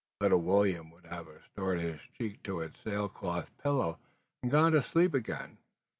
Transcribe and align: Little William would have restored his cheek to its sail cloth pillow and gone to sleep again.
Little 0.19 0.41
William 0.41 0.89
would 0.89 1.05
have 1.05 1.27
restored 1.27 1.79
his 1.79 2.01
cheek 2.17 2.41
to 2.45 2.59
its 2.61 2.79
sail 2.79 3.07
cloth 3.07 3.51
pillow 3.61 3.99
and 4.41 4.51
gone 4.51 4.71
to 4.71 4.81
sleep 4.81 5.13
again. 5.13 5.59